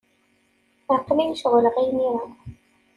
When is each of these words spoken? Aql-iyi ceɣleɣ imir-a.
Aql-iyi 0.95 1.35
ceɣleɣ 1.41 1.75
imir-a. 1.85 2.23